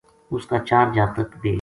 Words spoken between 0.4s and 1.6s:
کا چار جاتک بے